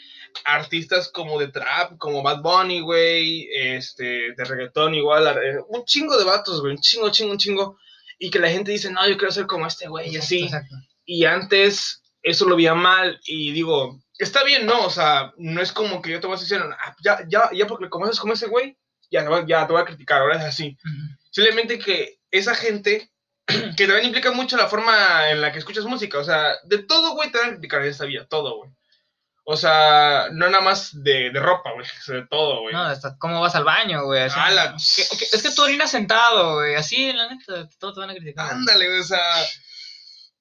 artistas 0.44 1.08
como 1.08 1.38
de 1.38 1.48
trap, 1.48 1.96
como 1.98 2.22
Bad 2.22 2.42
Bunny, 2.42 2.80
güey, 2.80 3.48
este, 3.52 4.32
de 4.34 4.44
reggaetón 4.44 4.94
igual, 4.94 5.26
eh, 5.26 5.58
un 5.68 5.84
chingo 5.84 6.16
de 6.18 6.24
vatos, 6.24 6.60
güey, 6.60 6.72
un 6.74 6.80
chingo, 6.80 7.10
chingo, 7.10 7.32
un 7.32 7.38
chingo, 7.38 7.78
y 8.18 8.30
que 8.30 8.38
la 8.38 8.50
gente 8.50 8.70
dice, 8.72 8.90
no, 8.90 9.06
yo 9.08 9.16
quiero 9.16 9.32
ser 9.32 9.46
como 9.46 9.66
este 9.66 9.88
güey, 9.88 10.10
y 10.10 10.16
así, 10.16 10.44
Exacto. 10.44 10.74
y 11.04 11.24
antes 11.24 12.02
eso 12.22 12.46
lo 12.46 12.56
veía 12.56 12.74
mal, 12.74 13.20
y 13.26 13.52
digo, 13.52 14.00
está 14.18 14.42
bien, 14.44 14.66
¿no? 14.66 14.84
O 14.86 14.90
sea, 14.90 15.32
no 15.36 15.60
es 15.60 15.72
como 15.72 16.00
que 16.02 16.10
yo 16.10 16.20
te 16.20 16.26
voy 16.26 16.36
a 16.36 16.40
decir, 16.40 16.60
"Ah, 16.60 16.96
ya, 17.04 17.20
ya, 17.28 17.50
ya 17.52 17.66
porque 17.66 17.88
conoces 17.88 18.18
como 18.18 18.32
ese 18.32 18.46
güey, 18.48 18.76
ya, 19.10 19.24
ya 19.46 19.66
te 19.66 19.72
voy 19.72 19.82
a 19.82 19.86
criticar, 19.86 20.20
ahora 20.20 20.38
es 20.38 20.44
así. 20.44 20.76
Simplemente 21.30 21.78
que 21.78 22.18
esa 22.30 22.54
gente, 22.54 23.10
que 23.46 23.86
también 23.86 24.06
implica 24.06 24.32
mucho 24.32 24.56
la 24.56 24.66
forma 24.68 25.30
en 25.30 25.40
la 25.40 25.52
que 25.52 25.58
escuchas 25.58 25.84
música, 25.84 26.18
o 26.18 26.24
sea, 26.24 26.56
de 26.64 26.78
todo, 26.78 27.14
güey, 27.14 27.30
te 27.30 27.38
van 27.38 27.48
a 27.48 27.52
criticar 27.52 27.82
en 27.82 27.88
esta 27.88 28.04
vida, 28.04 28.26
todo, 28.28 28.56
güey. 28.56 28.70
O 29.48 29.56
sea, 29.56 30.26
no 30.32 30.48
nada 30.50 30.60
más 30.62 30.90
de, 31.04 31.30
de 31.30 31.38
ropa, 31.40 31.70
güey, 31.72 31.86
o 31.86 31.88
sea, 32.04 32.16
de 32.16 32.26
todo, 32.26 32.62
güey. 32.62 32.74
No, 32.74 32.82
hasta 32.82 33.16
cómo 33.18 33.40
vas 33.40 33.54
al 33.54 33.62
baño, 33.64 34.04
güey. 34.04 34.22
así. 34.24 34.38
Ala. 34.38 34.74
Que- 34.96 35.16
que- 35.18 35.24
es 35.36 35.42
que 35.42 35.50
tú 35.52 35.62
orinas 35.62 35.90
sentado, 35.90 36.54
güey. 36.56 36.74
Así, 36.74 37.12
la 37.12 37.28
neta, 37.28 37.68
todos 37.78 37.94
te 37.94 38.00
van 38.00 38.10
a 38.10 38.14
criticar. 38.14 38.50
Ándale, 38.50 38.88
güey, 38.88 39.00
o 39.00 39.04
sea, 39.04 39.20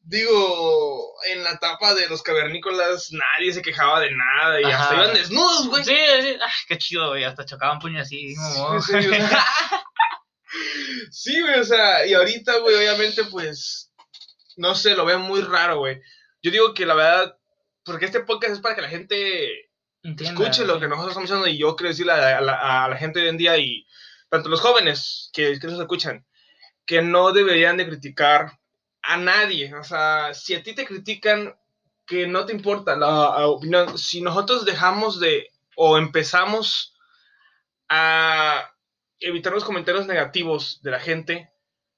digo, 0.02 1.14
en 1.28 1.44
la 1.44 1.52
etapa 1.52 1.94
de 1.94 2.08
los 2.10 2.22
cavernícolas 2.24 3.12
nadie 3.12 3.54
se 3.54 3.62
quejaba 3.62 4.00
de 4.00 4.12
nada 4.12 4.62
y 4.62 4.64
Ajá. 4.66 4.84
hasta 4.84 4.96
iban 4.96 5.14
desnudos, 5.14 5.68
güey. 5.70 5.84
Sí, 5.84 5.96
sí. 6.22 6.38
Ah, 6.42 6.52
qué 6.68 6.78
chido, 6.78 7.10
güey. 7.10 7.24
Hasta 7.24 7.46
chocaban 7.46 7.80
puño 7.80 8.02
así. 8.02 8.36
como- 8.36 8.82
Sí, 8.82 8.92
sí, 9.02 9.08
o 9.08 9.12
sea, 9.28 9.46
Sí, 11.12 11.42
güey, 11.42 11.60
o 11.60 11.64
sea, 11.64 12.06
y 12.06 12.14
ahorita, 12.14 12.58
güey, 12.60 12.76
obviamente, 12.76 13.24
pues, 13.26 13.92
no 14.58 14.74
sé, 14.76 14.96
lo 14.96 15.06
veo 15.06 15.20
muy 15.20 15.42
raro, 15.42 15.80
güey. 15.80 16.02
Yo 16.42 16.52
digo 16.52 16.74
que 16.74 16.86
la 16.86 16.94
verdad, 16.94 17.38
porque 17.86 18.06
este 18.06 18.22
podcast 18.22 18.54
es 18.54 18.60
para 18.60 18.76
que 18.76 18.82
la 18.82 18.90
gente 18.90 19.70
Entienda, 20.04 20.42
escuche 20.44 20.66
lo 20.66 20.76
sí. 20.76 20.80
que 20.82 20.88
nosotros 20.88 21.12
estamos 21.12 21.32
haciendo 21.32 21.48
y 21.48 21.58
yo 21.58 21.76
quiero 21.76 21.90
decirle 21.90 22.12
a 22.14 22.18
la, 22.18 22.38
a 22.38 22.42
la- 22.42 22.86
a 22.86 22.90
la 22.90 22.98
gente 22.98 23.22
hoy 23.22 23.28
en 23.30 23.38
día 23.38 23.58
y 23.58 23.86
tanto 24.30 24.50
los 24.50 24.62
jóvenes 24.62 25.30
que, 25.34 25.58
que 25.60 25.68
nos 25.68 25.80
escuchan, 25.80 26.26
que 26.86 27.02
no 27.02 27.32
deberían 27.32 27.78
de 27.78 27.88
criticar 27.88 28.60
a 29.02 29.18
nadie. 29.18 29.74
O 29.76 29.84
sea, 29.84 30.34
si 30.34 30.54
a 30.56 30.64
ti 30.64 30.74
te 30.76 30.86
critican, 30.86 31.56
que 32.08 32.28
no 32.28 32.46
te 32.46 32.54
importa 32.54 32.96
la 32.96 33.48
opinión. 33.48 33.98
Si 33.98 34.22
nosotros 34.22 34.66
dejamos 34.66 35.20
de 35.20 35.48
o 35.76 35.98
empezamos 35.98 36.94
a 37.90 38.72
evitar 39.20 39.54
los 39.54 39.64
comentarios 39.64 40.06
negativos 40.08 40.82
de 40.82 40.92
la 40.92 41.00
gente, 41.00 41.50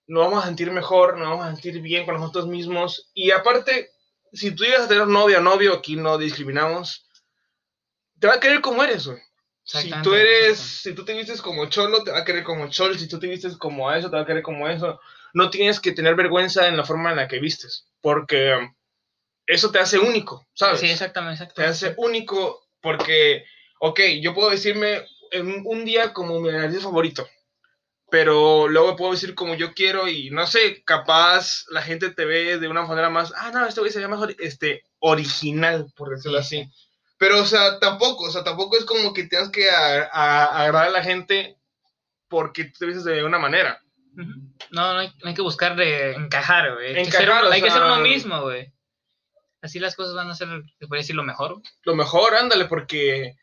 nos 0.08 0.26
vamos 0.26 0.44
a 0.44 0.48
sentir 0.48 0.72
mejor, 0.72 1.18
nos 1.18 1.30
vamos 1.30 1.46
a 1.46 1.52
sentir 1.54 1.82
bien 1.82 2.06
con 2.06 2.16
nosotros 2.16 2.48
mismos. 2.48 3.10
Y 3.14 3.32
aparte, 3.32 3.92
si 4.34 4.52
tú 4.52 4.64
llegas 4.64 4.84
a 4.84 4.88
tener 4.88 5.08
novia 5.08 5.40
novio, 5.40 5.74
aquí 5.74 5.96
no 5.96 6.18
discriminamos, 6.18 7.08
te 8.20 8.28
va 8.28 8.36
a 8.36 8.40
querer 8.40 8.62
como 8.62 8.84
eres, 8.84 9.08
güey. 9.08 9.20
Si 9.64 9.92
tú 10.02 10.14
eres, 10.14 10.58
si 10.58 10.94
tú 10.94 11.04
te 11.04 11.14
vistes 11.14 11.42
como 11.42 11.66
cholo, 11.66 12.04
te 12.04 12.12
va 12.12 12.20
a 12.20 12.26
querer 12.26 12.44
como 12.46 12.70
cholo. 12.70 12.94
Si 12.94 13.08
tú 13.08 13.20
te 13.20 13.28
vistes 13.28 13.58
como 13.58 13.92
eso, 13.92 14.10
te 14.10 14.16
va 14.16 14.22
a 14.22 14.26
querer 14.26 14.42
como 14.42 14.68
eso. 14.70 15.00
No 15.34 15.50
tienes 15.50 15.82
que 15.82 15.92
tener 15.92 16.16
vergüenza 16.16 16.68
en 16.68 16.78
la 16.78 16.86
forma 16.86 17.12
en 17.12 17.18
la 17.18 17.28
que 17.28 17.40
vistes, 17.40 17.86
porque 18.00 18.56
eso 19.46 19.70
te 19.70 19.80
hace 19.80 20.00
único, 20.00 20.48
¿sabes? 20.54 20.80
Sí, 20.80 20.90
exactamente, 20.90 21.44
exactamente. 21.44 21.80
Te 21.80 21.88
hace 21.88 21.96
único 21.98 22.70
porque, 22.82 23.44
ok, 23.82 24.00
yo 24.22 24.34
puedo 24.34 24.50
decirme 24.50 25.06
en 25.32 25.64
un 25.66 25.84
día 25.84 26.14
como 26.14 26.40
mi 26.40 26.50
artista 26.50 26.86
favorito, 26.86 27.28
pero 28.10 28.68
luego 28.68 28.96
puedo 28.96 29.12
decir 29.12 29.36
como 29.36 29.56
yo 29.56 29.74
quiero 29.74 30.08
y 30.08 30.30
no 30.30 30.48
sé, 30.48 30.84
capaz 30.86 31.66
la 31.70 31.82
gente 31.82 32.10
te 32.12 32.26
ve 32.26 32.58
de 32.58 32.68
una 32.68 32.84
manera 32.84 33.10
más, 33.10 33.34
ah, 33.36 33.52
no, 33.52 33.66
este 33.66 33.82
güey 33.82 33.92
se 33.92 34.00
llama 34.00 34.28
este, 34.40 34.84
original, 35.00 35.92
por 35.96 36.10
decirlo 36.10 36.40
así. 36.40 36.70
Pero, 37.18 37.42
o 37.42 37.46
sea, 37.46 37.80
tampoco, 37.80 38.26
o 38.26 38.32
sea, 38.32 38.44
tampoco 38.44 38.78
es 38.78 38.86
como 38.86 39.14
que 39.14 39.24
tengas 39.24 39.50
que 39.50 39.70
agradar 39.70 40.88
a 40.88 40.92
la 40.92 41.04
gente 41.04 41.58
porque 42.28 42.66
tú 42.66 42.74
te 42.80 42.86
vistes 42.86 43.04
de 43.04 43.24
una 43.24 43.40
manera. 43.40 43.82
No, 44.72 44.94
no 44.94 45.00
hay, 45.00 45.34
que 45.36 45.42
buscar 45.42 45.76
de 45.76 46.14
encajar, 46.14 46.74
güey. 46.74 46.96
Hay, 46.96 46.98
hay 46.98 47.06
que 47.62 47.72
ser 47.72 47.84
uno 47.84 48.00
mismo, 48.00 48.42
güey. 48.42 48.72
Así 49.62 49.80
las 49.80 49.96
cosas 49.96 50.16
van 50.16 50.30
a 50.30 50.36
ser, 50.36 50.48
te 50.80 50.88
puede 50.88 51.02
decir, 51.02 51.16
lo 51.16 51.24
mejor. 51.24 51.62
Lo 51.84 51.96
mejor, 51.96 52.36
ándale, 52.36 52.66
porque 52.66 53.36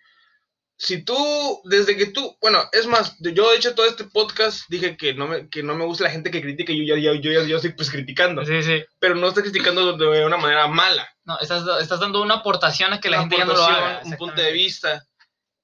si 0.76 1.04
tú, 1.04 1.16
desde 1.64 1.96
que 1.96 2.06
tú, 2.06 2.36
bueno, 2.40 2.62
es 2.72 2.86
más, 2.86 3.16
yo 3.20 3.50
de 3.50 3.56
hecho 3.56 3.74
todo 3.74 3.86
este 3.86 4.04
podcast 4.04 4.62
dije 4.68 4.96
que 4.96 5.14
no 5.14 5.28
me, 5.28 5.48
que 5.48 5.62
no 5.62 5.74
me 5.74 5.84
gusta 5.84 6.04
la 6.04 6.10
gente 6.10 6.30
que 6.30 6.42
critica 6.42 6.72
y 6.72 6.86
yo 6.86 6.96
ya, 6.96 7.12
yo, 7.12 7.30
yo, 7.30 7.44
yo 7.44 7.56
estoy 7.56 7.72
pues 7.72 7.90
criticando. 7.90 8.44
Sí, 8.44 8.62
sí. 8.62 8.84
Pero 8.98 9.14
no 9.14 9.28
estoy 9.28 9.44
criticando 9.44 9.96
de 9.96 10.26
una 10.26 10.36
manera 10.36 10.66
mala. 10.66 11.08
No, 11.24 11.38
estás, 11.38 11.64
estás 11.80 12.00
dando 12.00 12.22
una 12.22 12.36
aportación 12.36 12.92
a 12.92 13.00
que 13.00 13.10
la 13.10 13.20
gente 13.20 13.36
ya 13.36 13.44
no 13.44 13.54
lo 13.54 13.64
haga. 13.64 14.00
Un 14.04 14.16
punto 14.16 14.40
de 14.40 14.52
vista. 14.52 15.06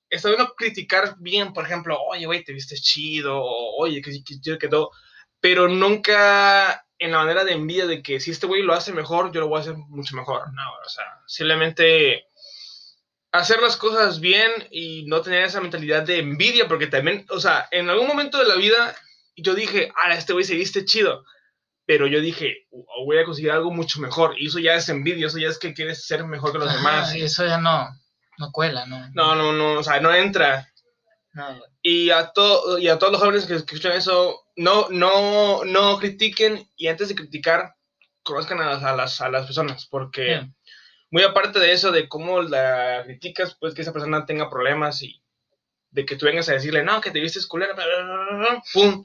Está 0.09 0.29
bien 0.29 0.47
criticar 0.57 1.17
bien, 1.19 1.53
por 1.53 1.65
ejemplo, 1.65 1.97
oye, 2.09 2.27
güey, 2.27 2.43
te 2.43 2.53
viste 2.53 2.75
chido, 2.77 3.39
o, 3.39 3.83
oye, 3.83 4.03
que, 4.03 4.11
que, 4.25 4.59
que 4.59 4.69
todo, 4.69 4.91
pero 5.41 5.69
nunca 5.69 6.85
en 6.99 7.13
la 7.13 7.19
manera 7.19 7.45
de 7.45 7.53
envidia 7.53 7.87
de 7.87 8.03
que 8.03 8.21
si 8.21 8.31
este 8.31 8.47
güey 8.47 8.63
lo 8.63 8.75
hace 8.75 8.93
mejor, 8.93 9.33
yo 9.33 9.41
lo 9.41 9.49
voy 9.49 9.59
a 9.59 9.61
hacer 9.63 9.75
mucho 9.77 10.17
mejor. 10.17 10.53
No, 10.53 10.63
o 10.85 10.89
sea, 10.89 11.05
simplemente 11.27 12.27
hacer 13.33 13.61
las 13.61 13.77
cosas 13.77 14.21
bien 14.21 14.51
y 14.71 15.05
no 15.07 15.23
tener 15.23 15.45
esa 15.45 15.61
mentalidad 15.61 16.03
de 16.03 16.19
envidia, 16.19 16.67
porque 16.69 16.87
también, 16.87 17.27
o 17.31 17.41
sea, 17.41 17.69
en 17.71 17.89
algún 17.89 18.09
momento 18.09 18.39
de 18.39 18.47
la 18.47 18.57
vida 18.57 18.97
yo 19.37 19.55
dije, 19.55 19.93
ah, 20.03 20.13
este 20.15 20.33
güey 20.33 20.45
se 20.45 20.55
viste 20.55 20.85
chido, 20.85 21.25
pero 21.87 22.07
yo 22.07 22.21
dije, 22.21 22.67
voy 23.05 23.19
a 23.19 23.25
conseguir 23.25 23.53
algo 23.53 23.71
mucho 23.71 24.01
mejor, 24.01 24.35
y 24.39 24.47
eso 24.47 24.59
ya 24.59 24.75
es 24.75 24.89
envidia, 24.89 25.27
eso 25.27 25.39
ya 25.39 25.49
es 25.49 25.59
que 25.59 25.75
quieres 25.75 26.07
ser 26.07 26.25
mejor 26.25 26.53
que 26.53 26.59
los 26.59 26.73
demás. 26.73 27.15
Y 27.15 27.23
eso 27.23 27.45
ya 27.47 27.59
no, 27.59 27.89
no 28.39 28.51
cuela, 28.53 28.87
¿no? 28.87 29.09
No, 29.15 29.35
no, 29.35 29.53
no, 29.53 29.81
o 29.81 29.83
sea, 29.83 30.01
no 30.01 30.15
entra. 30.15 30.69
y, 31.83 32.11
a 32.11 32.33
y 32.79 32.89
a 32.89 32.99
todos 32.99 33.13
los 33.13 33.21
jóvenes 33.21 33.47
que, 33.47 33.55
escuchan 33.55 33.93
eso, 33.93 34.41
no, 34.57 34.89
no, 34.91 35.65
no 35.65 35.99
critiquen 35.99 36.69
y 36.77 36.89
antes 36.89 37.09
de 37.09 37.15
criticar, 37.15 37.75
conozcan 38.23 38.61
a 38.61 38.67
las, 38.67 38.83
a 38.83 38.95
las, 38.95 39.21
a 39.21 39.31
las 39.31 39.47
personas, 39.47 39.87
porque 39.87 40.47
muy 41.11 41.23
aparte 41.23 41.59
de 41.59 41.73
eso, 41.73 41.91
de 41.91 42.09
cómo 42.09 42.43
la 42.43 43.03
criticas, 43.05 43.57
pues 43.59 43.75
que 43.75 43.83
esa 43.83 43.93
persona 43.93 44.27
tenga 44.27 44.49
problemas 44.49 45.03
y 45.03 45.23
de 45.91 46.07
que 46.07 46.17
tú 46.17 46.27
vengas 46.27 46.49
a 46.49 46.53
decirle, 46.53 46.85
no, 46.85 47.01
que 47.01 47.11
te 47.11 47.21
vistes 47.21 47.47
culera, 47.47 47.75
pum, 48.73 49.05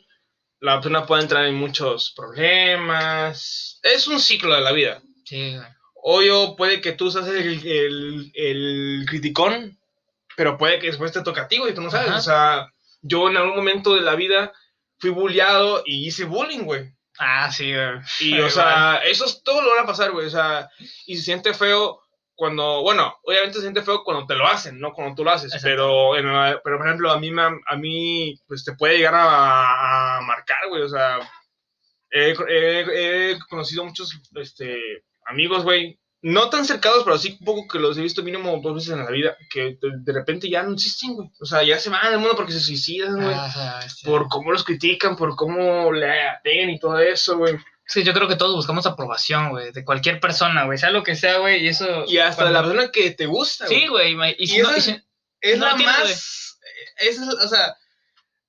la 0.60 0.76
persona 0.76 1.06
puede 1.06 1.24
entrar 1.24 1.46
en 1.46 1.56
muchos 1.56 2.14
problemas. 2.16 3.80
Es 3.82 4.08
un 4.08 4.20
ciclo 4.20 4.54
de 4.56 4.62
la 4.62 4.72
vida. 4.72 5.02
Sí, 5.24 5.58
Obvio, 6.08 6.56
puede 6.56 6.82
que 6.82 6.92
tú 6.92 7.10
seas 7.10 7.28
el, 7.28 7.66
el, 7.66 8.32
el, 8.36 9.06
criticón, 9.08 9.80
pero 10.38 10.56
puede 10.56 10.78
que 10.78 10.88
después 10.88 11.12
te 11.12 11.24
toque 11.24 11.40
a 11.40 11.48
ti, 11.48 11.60
y 11.68 11.74
tú 11.74 11.82
no 11.82 11.90
sabes. 11.90 12.12
O 12.12 12.22
sea, 12.22 12.72
yo 13.02 13.28
en 13.28 13.38
algún 13.38 13.56
momento 13.56 13.96
de 13.96 14.02
la 14.02 14.14
vida 14.14 14.54
fui 15.00 15.10
bulleado 15.10 15.82
y 15.84 16.06
hice 16.06 16.26
bullying, 16.26 16.66
güey. 16.66 16.94
Ah, 17.20 17.52
sí, 17.52 17.74
güey. 17.74 18.00
Y, 18.20 18.40
o 18.40 18.50
sea, 18.50 19.02
eso 19.06 19.26
es 19.26 19.42
todo 19.44 19.62
lo 19.62 19.72
van 19.72 19.84
a 19.84 19.88
pasar, 19.88 20.12
güey. 20.12 20.28
O 20.28 20.30
sea, 20.30 20.70
y 21.06 21.18
se 21.18 21.24
siente 21.24 21.54
feo 21.54 22.02
cuando, 22.36 22.82
bueno, 22.82 23.18
obviamente 23.24 23.56
se 23.56 23.62
siente 23.62 23.82
feo 23.82 24.04
cuando 24.04 24.26
te 24.26 24.36
lo 24.36 24.46
hacen, 24.46 24.80
no 24.80 24.94
cuando 24.94 25.16
tú 25.16 25.24
lo 25.24 25.32
haces. 25.32 25.54
Pero, 25.64 26.12
pero, 26.14 26.78
por 26.78 26.88
ejemplo, 26.88 27.12
a 27.12 27.20
mí, 27.20 27.32
a 27.40 27.76
mí, 27.78 28.36
pues 28.48 28.66
te 28.66 28.74
puede 28.74 28.98
llegar 28.98 29.14
a, 29.16 30.20
marcar, 30.22 30.68
güey. 30.70 30.82
O 30.82 30.90
sea, 30.90 31.20
he, 32.12 32.36
he 32.50 33.40
conocido 33.50 33.86
muchos 33.86 34.12
este, 34.36 35.04
amigos, 35.26 35.64
güey, 35.64 35.98
no 36.26 36.50
tan 36.50 36.66
cercanos, 36.66 37.04
pero 37.04 37.20
sí 37.20 37.38
un 37.40 37.46
poco 37.46 37.68
que 37.68 37.78
los 37.78 37.96
he 38.00 38.02
visto 38.02 38.24
mínimo 38.24 38.60
dos 38.60 38.74
veces 38.74 38.94
en 38.94 39.06
la 39.06 39.12
vida, 39.12 39.38
que 39.48 39.78
de, 39.80 40.12
repente 40.12 40.50
ya 40.50 40.64
no 40.64 40.74
existen, 40.74 41.14
güey. 41.14 41.30
O 41.40 41.46
sea, 41.46 41.62
ya 41.62 41.78
se 41.78 41.92
van 41.92 42.10
del 42.10 42.20
mundo 42.20 42.36
porque 42.36 42.52
se 42.52 42.62
suicidan, 42.62 43.22
güey. 43.22 43.36
Ah, 43.38 43.80
por 44.04 44.28
cómo 44.28 44.52
los 44.52 44.64
critican, 44.64 45.16
por 45.16 45.36
cómo 45.36 45.94
le 45.94 46.28
aten 46.28 46.72
y 46.72 46.80
todo 46.80 46.98
eso, 46.98 47.38
güey. 47.38 47.56
Sí, 47.86 48.02
yo 48.02 48.12
creo 48.14 48.28
que 48.28 48.38
todos 48.38 48.56
buscamos 48.56 48.88
aprobación, 48.88 49.52
güey, 49.52 49.72
de 49.72 49.86
cualquier 49.86 50.20
persona, 50.20 50.66
güey, 50.66 50.80
sea 50.80 50.90
lo 50.90 51.04
que 51.04 51.16
sea, 51.16 51.38
güey, 51.38 51.64
y 51.64 51.68
eso... 51.68 52.06
Y 52.08 52.18
hasta 52.18 52.46
de 52.46 52.52
la 52.52 52.64
persona 52.64 52.90
que 52.90 53.12
te 53.12 53.28
gusta, 53.28 53.68
güey. 53.68 53.82
Sí, 53.82 53.88
güey, 53.88 54.36
y, 54.40 54.48
si 54.48 54.58
no, 54.64 54.72
es 54.72 55.60
la 55.60 55.76
más... 55.76 56.60
Es, 57.02 57.20
o 57.20 57.48
sea, 57.48 57.78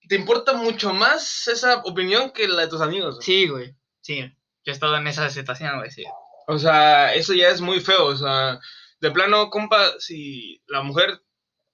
te 0.08 0.14
importa 0.14 0.54
mucho 0.54 0.94
más 0.94 1.46
esa 1.48 1.82
opinión 1.84 2.30
que 2.30 2.48
la 2.48 2.62
de 2.62 2.68
tus 2.68 2.80
amigos. 2.80 3.18
Sí, 3.20 3.48
güey, 3.48 3.76
sí. 4.00 4.22
Yo 4.64 4.72
he 4.72 4.74
estado 4.74 4.96
en 4.96 5.06
esa 5.08 5.28
situación, 5.28 5.76
güey, 5.76 5.90
sí. 5.90 6.04
O 6.46 6.58
sea, 6.58 7.14
eso 7.14 7.34
ya 7.34 7.48
es 7.48 7.60
muy 7.60 7.80
feo. 7.80 8.06
O 8.06 8.16
sea, 8.16 8.60
de 9.00 9.10
plano, 9.10 9.50
compa, 9.50 9.98
si 9.98 10.62
la 10.66 10.82
mujer 10.82 11.20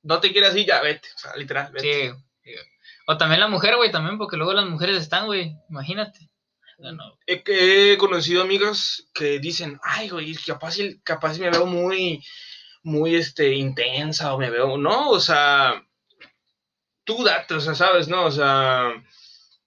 no 0.02 0.20
te 0.20 0.32
quiere 0.32 0.48
así, 0.48 0.64
ya 0.64 0.80
vete. 0.82 1.08
O 1.14 1.18
sea, 1.18 1.36
literal, 1.36 1.72
vete. 1.72 2.14
Sí. 2.44 2.50
O 3.06 3.16
también 3.16 3.40
la 3.40 3.48
mujer, 3.48 3.76
güey, 3.76 3.90
también, 3.90 4.18
porque 4.18 4.36
luego 4.36 4.52
las 4.52 4.66
mujeres 4.66 4.96
están, 4.96 5.26
güey, 5.26 5.56
imagínate. 5.68 6.32
He, 7.26 7.96
conocido 7.98 8.42
amigas 8.42 9.06
que 9.14 9.38
dicen, 9.38 9.78
ay, 9.82 10.08
güey, 10.08 10.34
capaz, 10.34 10.76
capaz 11.04 11.38
me 11.38 11.50
veo 11.50 11.66
muy, 11.66 12.24
muy, 12.82 13.14
este, 13.14 13.52
intensa 13.52 14.34
o 14.34 14.38
me 14.38 14.50
veo, 14.50 14.76
no, 14.76 15.10
o 15.10 15.20
sea, 15.20 15.84
tú 17.04 17.22
date, 17.22 17.54
o 17.54 17.60
sea, 17.60 17.74
sabes, 17.74 18.08
¿no? 18.08 18.24
O 18.24 18.30
sea, 18.30 18.92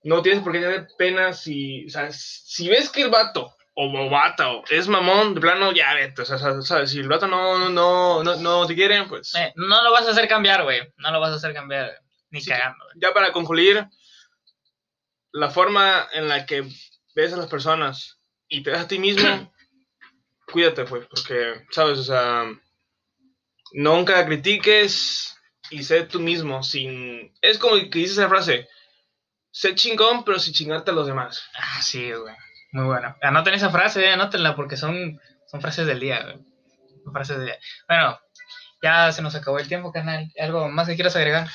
no 0.03 0.21
tienes 0.21 0.43
por 0.43 0.51
qué 0.51 0.59
tener 0.59 0.87
pena 0.97 1.33
si, 1.33 1.85
o 1.85 1.89
sea, 1.89 2.11
si 2.11 2.67
ves 2.67 2.89
que 2.89 3.03
el 3.03 3.09
vato 3.09 3.55
o 3.75 3.89
bobata 3.89 4.51
o 4.51 4.63
es 4.69 4.87
mamón, 4.87 5.35
de 5.35 5.41
plano, 5.41 5.73
ya 5.73 5.93
vete. 5.93 6.21
O 6.21 6.25
sea, 6.25 6.37
¿sabes? 6.37 6.89
Si 6.89 6.99
el 6.99 7.09
vato 7.09 7.27
no, 7.27 7.69
no, 7.69 8.23
no, 8.23 8.35
no 8.35 8.67
te 8.67 8.73
quieren, 8.73 9.07
pues. 9.07 9.35
Eh, 9.35 9.53
no 9.55 9.83
lo 9.83 9.91
vas 9.91 10.07
a 10.07 10.11
hacer 10.11 10.27
cambiar, 10.27 10.63
güey. 10.63 10.81
No 10.97 11.11
lo 11.11 11.19
vas 11.19 11.31
a 11.31 11.35
hacer 11.35 11.53
cambiar. 11.53 12.01
Ni 12.31 12.43
cagando, 12.43 12.83
Ya 12.95 13.13
para 13.13 13.31
concluir, 13.31 13.87
la 15.31 15.49
forma 15.49 16.07
en 16.13 16.27
la 16.27 16.45
que 16.45 16.67
ves 17.13 17.33
a 17.33 17.37
las 17.37 17.47
personas 17.47 18.19
y 18.47 18.63
te 18.63 18.71
ves 18.71 18.79
a 18.79 18.87
ti 18.87 18.97
mismo, 18.99 19.53
cuídate, 20.51 20.85
pues, 20.85 21.05
porque, 21.07 21.65
¿sabes? 21.71 21.99
O 21.99 22.03
sea, 22.03 22.45
nunca 23.73 24.25
critiques 24.25 25.37
y 25.69 25.83
sé 25.83 26.03
tú 26.03 26.19
mismo, 26.19 26.63
sin... 26.63 27.33
Es 27.41 27.57
como 27.57 27.75
que 27.75 27.99
dice 27.99 28.13
esa 28.13 28.29
frase, 28.29 28.67
sé 29.51 29.75
chingón, 29.75 30.23
pero 30.23 30.39
sin 30.39 30.53
chingarte 30.53 30.91
a 30.91 30.93
los 30.93 31.07
demás. 31.07 31.43
Ah, 31.57 31.81
sí, 31.81 32.11
güey. 32.11 32.35
Muy 32.75 32.87
bueno. 32.87 33.15
Anoten 33.21 33.53
esa 33.53 33.69
frase, 33.69 34.03
eh, 34.03 34.11
anótenla 34.11 34.53
porque 34.53 34.75
son, 34.75 35.17
son 35.47 35.61
frases 35.61 35.87
del 35.87 36.01
día. 36.01 36.35
Frases 37.13 37.37
del 37.37 37.45
día. 37.45 37.59
Bueno, 37.87 38.19
ya 38.83 39.13
se 39.13 39.21
nos 39.21 39.33
acabó 39.33 39.59
el 39.59 39.69
tiempo, 39.69 39.93
canal. 39.93 40.29
¿Algo 40.37 40.67
más 40.67 40.85
que 40.85 40.95
quieras 40.95 41.15
agregar? 41.15 41.47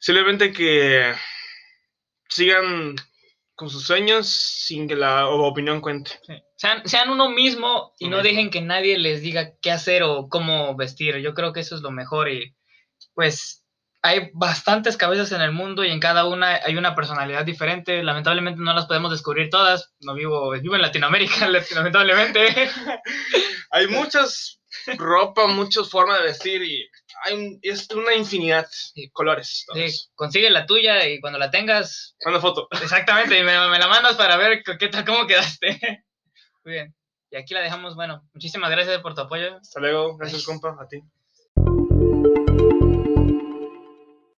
Simplemente 0.00 0.52
que 0.52 1.14
sigan 2.28 2.96
con 3.54 3.70
sus 3.70 3.84
sueños 3.84 4.26
sin 4.26 4.88
que 4.88 4.96
la 4.96 5.28
opinión 5.28 5.80
cuente. 5.80 6.18
Sean, 6.56 6.88
sean, 6.88 7.10
uno 7.10 7.30
mismo 7.30 7.92
y 8.00 8.08
no 8.08 8.20
dejen 8.20 8.50
que 8.50 8.62
nadie 8.62 8.98
les 8.98 9.22
diga 9.22 9.52
qué 9.62 9.70
hacer 9.70 10.02
o 10.02 10.28
cómo 10.28 10.74
vestir. 10.74 11.18
Yo 11.18 11.34
creo 11.34 11.52
que 11.52 11.60
eso 11.60 11.76
es 11.76 11.82
lo 11.82 11.92
mejor 11.92 12.28
y 12.28 12.56
pues 13.14 13.61
hay 14.02 14.30
bastantes 14.34 14.96
cabezas 14.96 15.30
en 15.30 15.40
el 15.40 15.52
mundo 15.52 15.84
y 15.84 15.90
en 15.90 16.00
cada 16.00 16.26
una 16.26 16.60
hay 16.64 16.76
una 16.76 16.94
personalidad 16.94 17.44
diferente. 17.44 18.02
Lamentablemente 18.02 18.60
no 18.60 18.74
las 18.74 18.86
podemos 18.86 19.12
descubrir 19.12 19.48
todas. 19.48 19.94
No 20.00 20.14
vivo, 20.14 20.50
vivo 20.50 20.74
en 20.74 20.82
Latinoamérica, 20.82 21.48
lamentablemente. 21.74 22.70
hay 23.70 23.86
muchas 23.86 24.60
ropa, 24.96 25.46
muchas 25.46 25.88
formas 25.88 26.18
de 26.18 26.24
vestir 26.24 26.62
y 26.62 26.88
hay 27.24 27.58
es 27.62 27.88
una 27.90 28.14
infinidad 28.14 28.66
de 28.96 29.08
colores. 29.12 29.66
Sí, 29.72 30.08
consigue 30.14 30.50
la 30.50 30.66
tuya 30.66 31.06
y 31.06 31.20
cuando 31.20 31.38
la 31.38 31.50
tengas, 31.50 32.16
Manda 32.24 32.40
foto. 32.40 32.68
exactamente, 32.82 33.38
y 33.38 33.44
me, 33.44 33.68
me 33.68 33.78
la 33.78 33.86
mandas 33.86 34.16
para 34.16 34.36
ver 34.36 34.62
qué 34.64 34.88
tal, 34.88 35.04
cómo 35.04 35.26
quedaste. 35.26 35.78
Muy 36.64 36.74
bien. 36.74 36.94
Y 37.30 37.36
aquí 37.36 37.54
la 37.54 37.60
dejamos. 37.60 37.94
Bueno, 37.94 38.28
muchísimas 38.34 38.70
gracias 38.70 39.00
por 39.00 39.14
tu 39.14 39.22
apoyo. 39.22 39.56
Hasta 39.56 39.80
luego. 39.80 40.16
Gracias, 40.16 40.44
compa. 40.44 40.76
A 40.78 40.86
ti. 40.86 41.02